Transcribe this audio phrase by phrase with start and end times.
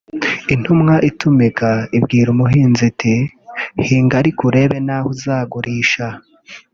[0.53, 3.15] Intumwa itumika ibwira umuhinzi iti
[3.87, 6.05] hinga ariko urebe n’aho uzagurisha